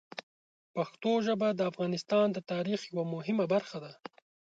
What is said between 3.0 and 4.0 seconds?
مهمه برخه ده.